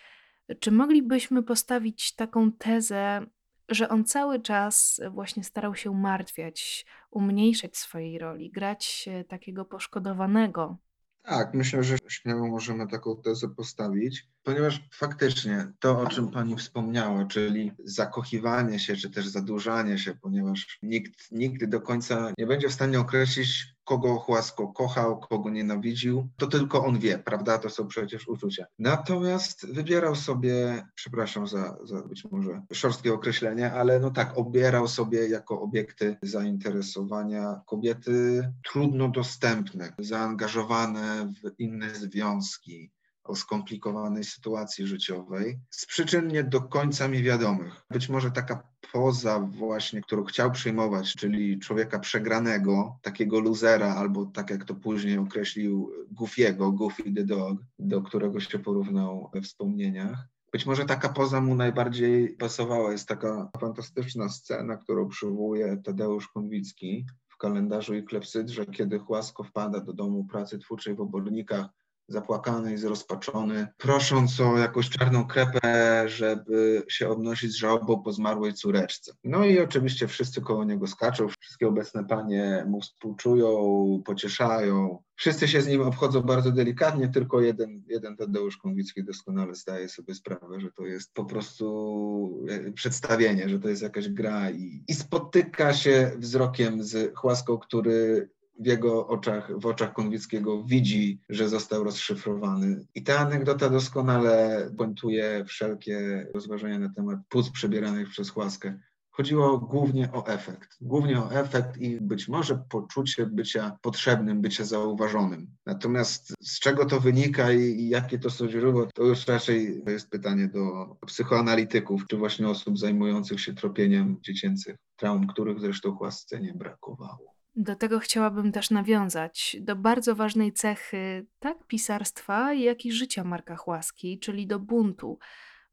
Czy 0.59 0.71
moglibyśmy 0.71 1.43
postawić 1.43 2.15
taką 2.15 2.51
tezę, 2.51 3.25
że 3.69 3.89
on 3.89 4.05
cały 4.05 4.39
czas 4.39 5.01
właśnie 5.11 5.43
starał 5.43 5.75
się 5.75 5.91
umartwiać, 5.91 6.85
umniejszać 7.11 7.77
swojej 7.77 8.19
roli, 8.19 8.51
grać 8.51 9.09
takiego 9.27 9.65
poszkodowanego? 9.65 10.77
Tak, 11.23 11.53
myślę, 11.53 11.83
że 11.83 11.97
śmiało 12.07 12.47
możemy 12.47 12.87
taką 12.87 13.21
tezę 13.21 13.49
postawić, 13.49 14.27
ponieważ 14.43 14.81
faktycznie 14.93 15.71
to, 15.79 16.01
o 16.01 16.07
czym 16.07 16.31
Pani 16.31 16.55
wspomniała, 16.55 17.25
czyli 17.25 17.71
zakochiwanie 17.83 18.79
się, 18.79 18.95
czy 18.95 19.09
też 19.09 19.27
zadłużanie 19.27 19.97
się, 19.97 20.15
ponieważ 20.21 20.79
nikt 20.83 21.31
nigdy 21.31 21.67
do 21.67 21.81
końca 21.81 22.33
nie 22.37 22.47
będzie 22.47 22.69
w 22.69 22.73
stanie 22.73 22.99
określić, 22.99 23.65
kogo 23.89 24.19
Chłasko 24.19 24.67
kochał, 24.67 25.19
kogo 25.19 25.49
nienawidził, 25.49 26.29
to 26.37 26.47
tylko 26.47 26.85
on 26.85 26.99
wie, 26.99 27.17
prawda? 27.17 27.57
To 27.57 27.69
są 27.69 27.87
przecież 27.87 28.27
uczucia. 28.27 28.65
Natomiast 28.79 29.73
wybierał 29.73 30.15
sobie, 30.15 30.85
przepraszam 30.95 31.47
za, 31.47 31.77
za 31.83 32.01
być 32.01 32.25
może 32.31 32.61
szorstkie 32.73 33.13
określenie, 33.13 33.73
ale 33.73 33.99
no 33.99 34.11
tak, 34.11 34.37
obierał 34.37 34.87
sobie 34.87 35.27
jako 35.27 35.61
obiekty 35.61 36.17
zainteresowania 36.21 37.61
kobiety 37.65 38.49
trudno 38.71 39.09
dostępne, 39.09 39.93
zaangażowane 39.99 41.33
w 41.43 41.59
inne 41.59 41.89
związki, 41.89 42.91
o 43.29 43.35
skomplikowanej 43.35 44.23
sytuacji 44.23 44.87
życiowej 44.87 45.59
z 45.69 45.85
przyczyn 45.85 46.27
nie 46.27 46.43
do 46.43 46.61
końca 46.61 47.07
mi 47.07 47.23
wiadomych. 47.23 47.85
Być 47.89 48.09
może 48.09 48.31
taka 48.31 48.63
poza 48.91 49.39
właśnie, 49.39 50.01
którą 50.01 50.23
chciał 50.23 50.51
przyjmować, 50.51 51.15
czyli 51.15 51.59
człowieka 51.59 51.99
przegranego, 51.99 52.99
takiego 53.01 53.39
luzera, 53.39 53.95
albo 53.95 54.25
tak 54.25 54.49
jak 54.49 54.65
to 54.65 54.75
później 54.75 55.17
określił 55.17 55.91
Goofiego, 56.11 56.71
Goofy 56.71 57.13
the 57.15 57.23
Dog, 57.23 57.57
do 57.79 58.01
którego 58.01 58.39
się 58.39 58.59
porównał 58.59 59.29
we 59.33 59.41
wspomnieniach. 59.41 60.27
Być 60.51 60.65
może 60.65 60.85
taka 60.85 61.09
poza 61.09 61.41
mu 61.41 61.55
najbardziej 61.55 62.35
pasowała. 62.35 62.91
Jest 62.91 63.07
taka 63.07 63.49
fantastyczna 63.59 64.29
scena, 64.29 64.77
którą 64.77 65.09
przywołuje 65.09 65.77
Tadeusz 65.77 66.27
Konwicki 66.27 67.05
w 67.27 67.37
kalendarzu 67.37 67.95
i 67.95 68.03
klepsydrze, 68.03 68.65
kiedy 68.65 68.99
Chłasko 68.99 69.43
wpada 69.43 69.79
do 69.79 69.93
domu 69.93 70.25
pracy 70.25 70.59
twórczej 70.59 70.95
w 70.95 71.01
Obornikach 71.01 71.69
zapłakany 72.09 72.73
i 72.73 72.77
zrozpaczony, 72.77 73.67
prosząc 73.77 74.39
o 74.39 74.57
jakąś 74.57 74.89
czarną 74.89 75.27
krepę, 75.27 76.03
żeby 76.09 76.83
się 76.89 77.09
odnosić 77.09 77.51
z 77.51 77.55
żałobą 77.55 78.03
po 78.03 78.13
zmarłej 78.13 78.53
córeczce. 78.53 79.13
No 79.23 79.45
i 79.45 79.59
oczywiście 79.59 80.07
wszyscy 80.07 80.41
koło 80.41 80.63
niego 80.63 80.87
skaczą, 80.87 81.27
wszystkie 81.27 81.67
obecne 81.67 82.05
panie 82.05 82.65
mu 82.67 82.81
współczują, 82.81 84.01
pocieszają. 84.05 85.03
Wszyscy 85.15 85.47
się 85.47 85.61
z 85.61 85.67
nim 85.67 85.81
obchodzą 85.81 86.21
bardzo 86.21 86.51
delikatnie, 86.51 87.09
tylko 87.09 87.41
jeden, 87.41 87.83
jeden 87.87 88.17
Tadeusz 88.17 88.57
Konwicki 88.57 89.03
doskonale 89.03 89.55
zdaje 89.55 89.89
sobie 89.89 90.15
sprawę, 90.15 90.59
że 90.59 90.71
to 90.71 90.85
jest 90.85 91.13
po 91.13 91.25
prostu 91.25 92.45
e, 92.49 92.71
przedstawienie, 92.71 93.49
że 93.49 93.59
to 93.59 93.69
jest 93.69 93.81
jakaś 93.81 94.09
gra 94.09 94.51
i, 94.51 94.83
i 94.87 94.93
spotyka 94.93 95.73
się 95.73 96.11
wzrokiem 96.17 96.83
z 96.83 97.15
Chłaską, 97.15 97.57
który 97.57 98.29
w 98.59 98.65
jego 98.65 99.07
oczach, 99.07 99.59
w 99.59 99.65
oczach 99.65 99.93
Konwickiego 99.93 100.63
widzi, 100.63 101.21
że 101.29 101.49
został 101.49 101.83
rozszyfrowany. 101.83 102.85
I 102.95 103.03
ta 103.03 103.19
anegdota 103.19 103.69
doskonale 103.69 104.69
pointuje 104.77 105.45
wszelkie 105.45 106.27
rozważania 106.33 106.79
na 106.79 106.93
temat 106.93 107.19
płuc 107.29 107.49
przebieranych 107.49 108.09
przez 108.09 108.29
Chłaskę. 108.29 108.79
Chodziło 109.11 109.57
głównie 109.57 110.11
o 110.11 110.27
efekt. 110.27 110.77
Głównie 110.81 111.19
o 111.19 111.31
efekt 111.31 111.77
i 111.77 112.01
być 112.01 112.27
może 112.27 112.63
poczucie 112.69 113.25
bycia 113.25 113.77
potrzebnym, 113.81 114.41
bycia 114.41 114.65
zauważonym. 114.65 115.47
Natomiast 115.65 116.33
z 116.41 116.59
czego 116.59 116.85
to 116.85 116.99
wynika 116.99 117.51
i, 117.51 117.89
jakie 117.89 118.19
to 118.19 118.29
są 118.29 118.49
źródła, 118.49 118.87
to 118.93 119.03
już 119.03 119.27
raczej 119.27 119.83
jest 119.87 120.09
pytanie 120.09 120.47
do 120.47 120.95
psychoanalityków, 121.05 122.07
czy 122.07 122.17
właśnie 122.17 122.47
osób 122.47 122.79
zajmujących 122.79 123.41
się 123.41 123.53
tropieniem 123.53 124.17
dziecięcych 124.21 124.75
traum, 124.95 125.27
których 125.27 125.59
zresztą 125.59 125.95
Chłasce 125.95 126.39
nie 126.39 126.53
brakowało. 126.53 127.38
Do 127.55 127.75
tego 127.75 127.99
chciałabym 127.99 128.51
też 128.51 128.69
nawiązać 128.69 129.57
do 129.61 129.75
bardzo 129.75 130.15
ważnej 130.15 130.53
cechy 130.53 131.25
tak 131.39 131.67
pisarstwa, 131.67 132.53
jak 132.53 132.85
i 132.85 132.91
życia 132.91 133.23
Marka 133.23 133.55
Chłaski, 133.55 134.19
czyli 134.19 134.47
do 134.47 134.59
buntu. 134.59 135.19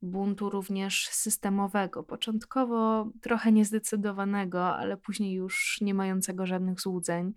Buntu 0.03 0.51
również 0.51 1.09
systemowego, 1.09 2.03
początkowo 2.03 3.11
trochę 3.23 3.53
niezdecydowanego, 3.53 4.77
ale 4.77 4.97
później 4.97 5.35
już 5.35 5.79
nie 5.81 5.95
mającego 5.95 6.47
żadnych 6.47 6.81
złudzeń. 6.81 7.35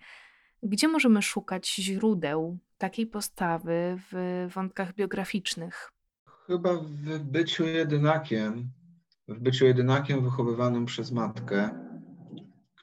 Gdzie 0.64 0.88
możemy 0.88 1.22
szukać 1.22 1.76
źródeł 1.76 2.58
takiej 2.78 3.08
postawy 3.08 4.00
w 4.12 4.48
wątkach 4.54 4.96
biograficznych? 4.96 5.92
Chyba 6.48 6.74
w 6.76 7.20
byciu 7.20 7.66
jedynakiem, 7.66 8.72
w 9.28 9.40
byciu 9.40 9.66
jedynakiem 9.66 10.24
wychowywanym 10.24 10.86
przez 10.86 11.12
matkę, 11.12 11.89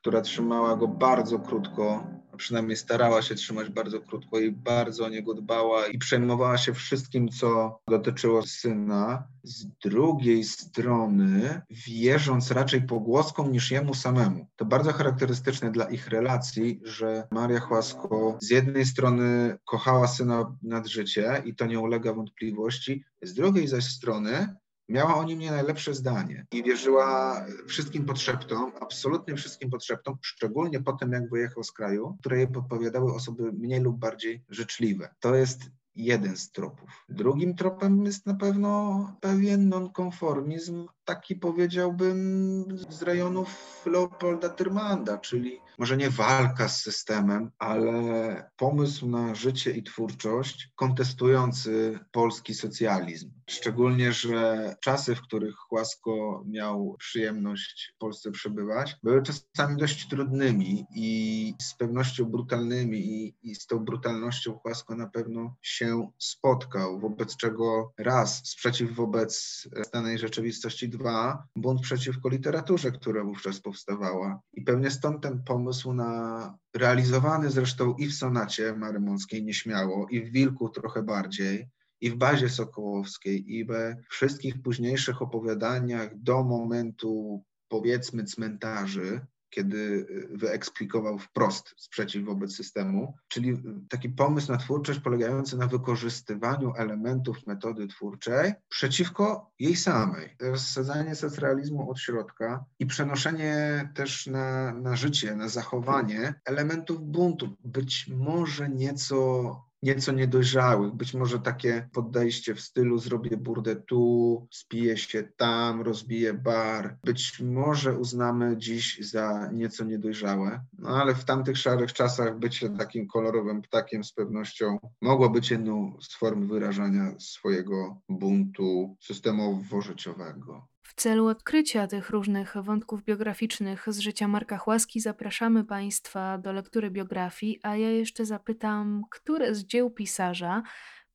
która 0.06 0.20
trzymała 0.20 0.76
go 0.76 0.88
bardzo 0.88 1.38
krótko, 1.38 2.06
a 2.32 2.36
przynajmniej 2.36 2.76
starała 2.76 3.22
się 3.22 3.34
trzymać 3.34 3.70
bardzo 3.70 4.00
krótko 4.00 4.40
i 4.40 4.50
bardzo 4.52 5.04
o 5.04 5.08
niego 5.08 5.34
dbała 5.34 5.86
i 5.86 5.98
przejmowała 5.98 6.58
się 6.58 6.74
wszystkim, 6.74 7.28
co 7.28 7.78
dotyczyło 7.88 8.42
syna. 8.42 9.28
Z 9.42 9.66
drugiej 9.66 10.44
strony, 10.44 11.62
wierząc 11.70 12.50
raczej 12.50 12.82
pogłoskom 12.82 13.52
niż 13.52 13.70
jemu 13.70 13.94
samemu. 13.94 14.46
To 14.56 14.64
bardzo 14.64 14.92
charakterystyczne 14.92 15.72
dla 15.72 15.84
ich 15.84 16.08
relacji, 16.08 16.80
że 16.84 17.28
Maria 17.30 17.60
Chłasko 17.60 18.38
z 18.40 18.50
jednej 18.50 18.86
strony 18.86 19.58
kochała 19.64 20.08
syna 20.08 20.56
nad 20.62 20.86
życie 20.86 21.42
i 21.44 21.54
to 21.54 21.66
nie 21.66 21.80
ulega 21.80 22.12
wątpliwości, 22.12 23.04
z 23.22 23.34
drugiej 23.34 23.68
zaś 23.68 23.84
strony 23.84 24.56
miała 24.88 25.16
o 25.16 25.24
nim 25.24 25.38
nie 25.38 25.50
najlepsze 25.50 25.94
zdanie 25.94 26.46
i 26.52 26.62
wierzyła 26.62 27.44
wszystkim 27.66 28.04
podszeptom, 28.04 28.72
absolutnie 28.80 29.34
wszystkim 29.34 29.70
podszeptom, 29.70 30.18
szczególnie 30.22 30.80
po 30.80 30.92
tym, 30.92 31.12
jak 31.12 31.30
wyjechał 31.30 31.64
z 31.64 31.72
kraju, 31.72 32.16
które 32.20 32.38
jej 32.38 32.48
podpowiadały 32.48 33.14
osoby 33.14 33.52
mniej 33.52 33.80
lub 33.80 33.98
bardziej 33.98 34.42
życzliwe. 34.48 35.14
To 35.20 35.34
jest 35.34 35.60
jeden 35.96 36.36
z 36.36 36.50
tropów. 36.50 37.04
Drugim 37.08 37.54
tropem 37.54 38.04
jest 38.04 38.26
na 38.26 38.34
pewno 38.34 39.16
pewien 39.20 39.68
nonkonformizm, 39.68 40.86
taki 41.06 41.36
powiedziałbym 41.36 42.64
z 42.90 43.02
rejonów 43.02 43.82
Leopolda 43.86 44.48
Tyrmanda, 44.48 45.18
czyli 45.18 45.60
może 45.78 45.96
nie 45.96 46.10
walka 46.10 46.68
z 46.68 46.82
systemem, 46.82 47.50
ale 47.58 48.50
pomysł 48.56 49.08
na 49.08 49.34
życie 49.34 49.70
i 49.70 49.82
twórczość 49.82 50.70
kontestujący 50.76 51.98
polski 52.12 52.54
socjalizm. 52.54 53.30
Szczególnie, 53.50 54.12
że 54.12 54.74
czasy, 54.80 55.14
w 55.14 55.22
których 55.22 55.54
Chłasko 55.54 56.44
miał 56.46 56.96
przyjemność 56.98 57.92
w 57.94 57.98
Polsce 57.98 58.30
przebywać, 58.30 58.96
były 59.02 59.22
czasami 59.22 59.76
dość 59.76 60.08
trudnymi 60.08 60.86
i 60.94 61.54
z 61.62 61.74
pewnością 61.74 62.24
brutalnymi 62.24 62.98
i, 62.98 63.34
i 63.42 63.54
z 63.54 63.66
tą 63.66 63.78
brutalnością 63.78 64.58
Chłasko 64.58 64.94
na 64.94 65.06
pewno 65.06 65.56
się 65.62 66.10
spotkał, 66.18 67.00
wobec 67.00 67.36
czego 67.36 67.92
raz 67.98 68.42
sprzeciw 68.44 68.94
wobec 68.94 69.62
stanej 69.82 70.18
rzeczywistości, 70.18 70.88
dwa 70.96 71.46
bunt 71.56 71.80
przeciwko 71.80 72.28
literaturze, 72.28 72.92
która 72.92 73.24
wówczas 73.24 73.60
powstawała. 73.60 74.40
I 74.52 74.62
pewnie 74.62 74.90
stąd 74.90 75.22
ten 75.22 75.42
pomysł 75.42 75.92
na 75.92 76.54
realizowany 76.76 77.50
zresztą 77.50 77.94
i 77.94 78.06
w 78.06 78.14
sonacie 78.14 78.76
Marymąckiej 78.76 79.44
nieśmiało, 79.44 80.06
i 80.10 80.20
w 80.20 80.32
Wilku 80.32 80.68
trochę 80.68 81.02
bardziej, 81.02 81.68
i 82.00 82.10
w 82.10 82.16
bazie 82.16 82.48
Sokołowskiej, 82.48 83.54
i 83.54 83.64
we 83.64 83.96
wszystkich 84.10 84.62
późniejszych 84.62 85.22
opowiadaniach 85.22 86.18
do 86.18 86.44
momentu 86.44 87.42
powiedzmy 87.68 88.24
cmentarzy, 88.24 89.20
kiedy 89.50 90.06
wyeksplikował 90.30 91.18
wprost 91.18 91.74
sprzeciw 91.76 92.24
wobec 92.24 92.56
systemu, 92.56 93.14
czyli 93.28 93.62
taki 93.88 94.08
pomysł 94.08 94.52
na 94.52 94.58
twórczość 94.58 95.00
polegający 95.00 95.56
na 95.56 95.66
wykorzystywaniu 95.66 96.72
elementów 96.76 97.46
metody 97.46 97.86
twórczej 97.86 98.52
przeciwko 98.68 99.50
jej 99.58 99.76
samej. 99.76 100.36
Rozsadzanie 100.40 101.14
socrealizmu 101.14 101.90
od 101.90 102.00
środka 102.00 102.64
i 102.78 102.86
przenoszenie 102.86 103.88
też 103.94 104.26
na, 104.26 104.72
na 104.72 104.96
życie, 104.96 105.36
na 105.36 105.48
zachowanie 105.48 106.34
elementów 106.44 107.02
buntu, 107.02 107.56
być 107.64 108.08
może 108.08 108.68
nieco 108.68 109.65
nieco 109.86 110.12
niedojrzałych, 110.12 110.94
być 110.94 111.14
może 111.14 111.38
takie 111.38 111.88
podejście 111.92 112.54
w 112.54 112.60
stylu 112.60 112.98
zrobię 112.98 113.36
burdę 113.36 113.76
tu, 113.76 114.46
spiję 114.50 114.96
się 114.96 115.22
tam, 115.36 115.80
rozbiję 115.80 116.34
bar. 116.34 116.98
Być 117.04 117.40
może 117.40 117.98
uznamy 117.98 118.56
dziś 118.56 118.98
za 119.10 119.50
nieco 119.52 119.84
niedojrzałe, 119.84 120.64
no 120.78 120.88
ale 120.88 121.14
w 121.14 121.24
tamtych 121.24 121.58
szarych 121.58 121.92
czasach 121.92 122.38
bycie 122.38 122.70
takim 122.70 123.08
kolorowym 123.08 123.62
ptakiem 123.62 124.04
z 124.04 124.12
pewnością 124.12 124.78
mogło 125.02 125.30
być 125.30 125.50
jedną 125.50 125.96
z 126.00 126.14
form 126.16 126.48
wyrażania 126.48 127.14
swojego 127.18 128.00
buntu 128.08 128.96
systemowo-życiowego. 129.00 130.75
W 130.88 130.94
celu 130.94 131.26
odkrycia 131.26 131.86
tych 131.86 132.10
różnych 132.10 132.56
wątków 132.56 133.04
biograficznych 133.04 133.84
z 133.88 133.98
życia 133.98 134.28
Marka 134.28 134.58
Chłaski 134.58 135.00
zapraszamy 135.00 135.64
Państwa 135.64 136.38
do 136.38 136.52
lektury 136.52 136.90
biografii, 136.90 137.60
a 137.62 137.76
ja 137.76 137.90
jeszcze 137.90 138.24
zapytam, 138.24 139.02
które 139.10 139.54
z 139.54 139.64
dzieł 139.64 139.90
pisarza 139.90 140.62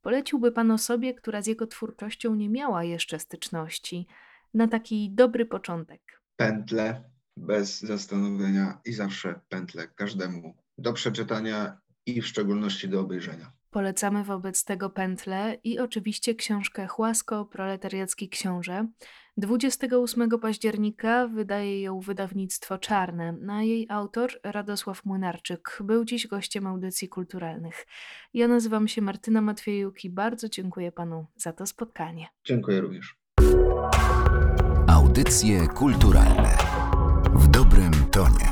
poleciłby 0.01 0.51
Pan 0.51 0.71
osobie, 0.71 1.13
która 1.13 1.41
z 1.41 1.47
jego 1.47 1.67
twórczością 1.67 2.35
nie 2.35 2.49
miała 2.49 2.83
jeszcze 2.83 3.19
styczności, 3.19 4.07
na 4.53 4.67
taki 4.67 5.11
dobry 5.11 5.45
początek? 5.45 6.21
Pętle, 6.35 7.03
bez 7.37 7.79
zastanowienia 7.79 8.81
i 8.85 8.93
zawsze 8.93 9.39
pętle 9.49 9.87
każdemu 9.87 10.55
do 10.77 10.93
przeczytania 10.93 11.77
i 12.05 12.21
w 12.21 12.27
szczególności 12.27 12.89
do 12.89 12.99
obejrzenia. 12.99 13.51
Polecamy 13.69 14.23
wobec 14.23 14.63
tego 14.63 14.89
pętle 14.89 15.57
i 15.63 15.79
oczywiście 15.79 16.35
książkę 16.35 16.87
Chłasko, 16.87 17.45
proletariacki 17.45 18.29
książę. 18.29 18.87
28 19.37 20.29
października 20.39 21.27
wydaje 21.27 21.81
ją 21.81 21.99
wydawnictwo 21.99 22.77
Czarne, 22.77 23.37
a 23.49 23.63
jej 23.63 23.87
autor 23.89 24.31
Radosław 24.43 25.05
Młynarczyk 25.05 25.77
był 25.83 26.05
dziś 26.05 26.27
gościem 26.27 26.67
audycji 26.67 27.09
kulturalnych. 27.09 27.85
Ja 28.33 28.47
nazywam 28.47 28.87
się 28.87 29.01
Martyna 29.01 29.41
Matwiejuk 29.41 30.05
i 30.05 30.09
bardzo 30.09 30.49
dziękuję 30.49 30.91
panu 30.91 31.25
za 31.35 31.53
to 31.53 31.65
spotkanie. 31.65 32.27
Dziękuję 32.45 32.81
również. 32.81 33.15
Audycje 34.87 35.67
kulturalne 35.67 36.57
w 37.33 37.47
dobrym 37.47 37.91
tonie. 38.11 38.50